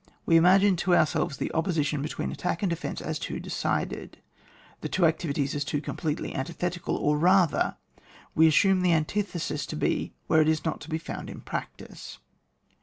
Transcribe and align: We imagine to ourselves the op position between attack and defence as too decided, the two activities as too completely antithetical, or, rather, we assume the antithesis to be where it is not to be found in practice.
We 0.25 0.35
imagine 0.35 0.77
to 0.77 0.95
ourselves 0.95 1.37
the 1.37 1.51
op 1.51 1.65
position 1.65 2.01
between 2.01 2.31
attack 2.31 2.63
and 2.63 2.69
defence 2.71 3.01
as 3.01 3.19
too 3.19 3.39
decided, 3.39 4.17
the 4.79 4.89
two 4.89 5.05
activities 5.05 5.53
as 5.53 5.63
too 5.63 5.79
completely 5.79 6.33
antithetical, 6.33 6.95
or, 6.95 7.19
rather, 7.19 7.77
we 8.33 8.47
assume 8.47 8.81
the 8.81 8.93
antithesis 8.93 9.63
to 9.67 9.75
be 9.75 10.15
where 10.25 10.41
it 10.41 10.49
is 10.49 10.65
not 10.65 10.81
to 10.81 10.89
be 10.89 10.97
found 10.97 11.29
in 11.29 11.41
practice. 11.41 12.17